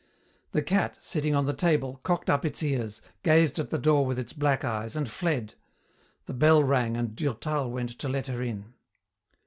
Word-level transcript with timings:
The 0.53 0.63
cat, 0.63 0.97
sitting 0.99 1.35
on 1.35 1.45
the 1.45 1.53
table, 1.53 1.99
cocked 2.01 2.27
up 2.27 2.43
its 2.43 2.63
ears, 2.63 3.03
gazed 3.21 3.59
at 3.59 3.69
the 3.69 3.77
door 3.77 4.03
with 4.03 4.17
its 4.17 4.33
black 4.33 4.65
eyes, 4.65 4.95
and 4.95 5.07
fled. 5.07 5.53
The 6.25 6.33
bell 6.33 6.63
rang 6.63 6.97
and 6.97 7.15
Durtal 7.15 7.69
went 7.69 7.99
to 7.99 8.09
let 8.09 8.25
her 8.25 8.41
in. 8.41 8.73